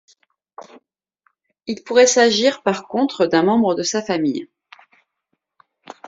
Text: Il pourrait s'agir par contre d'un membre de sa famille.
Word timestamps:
Il 1.67 1.83
pourrait 1.83 2.07
s'agir 2.07 2.63
par 2.63 2.87
contre 2.87 3.27
d'un 3.27 3.43
membre 3.43 3.75
de 3.75 3.83
sa 3.83 4.01
famille. 4.01 4.49